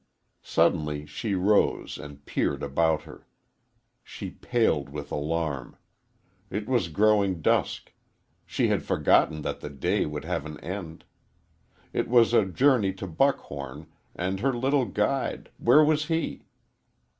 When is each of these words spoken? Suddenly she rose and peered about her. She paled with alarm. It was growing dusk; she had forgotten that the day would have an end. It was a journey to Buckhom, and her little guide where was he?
Suddenly 0.41 1.05
she 1.05 1.35
rose 1.35 1.99
and 1.99 2.25
peered 2.25 2.63
about 2.63 3.03
her. 3.03 3.27
She 4.03 4.31
paled 4.31 4.89
with 4.89 5.11
alarm. 5.11 5.77
It 6.49 6.67
was 6.67 6.87
growing 6.87 7.39
dusk; 7.39 7.93
she 8.43 8.69
had 8.69 8.81
forgotten 8.81 9.43
that 9.43 9.59
the 9.59 9.69
day 9.69 10.07
would 10.07 10.25
have 10.25 10.47
an 10.47 10.59
end. 10.61 11.05
It 11.93 12.07
was 12.07 12.33
a 12.33 12.45
journey 12.47 12.93
to 12.93 13.05
Buckhom, 13.05 13.91
and 14.15 14.39
her 14.39 14.53
little 14.55 14.85
guide 14.87 15.51
where 15.59 15.83
was 15.85 16.05
he? 16.07 16.47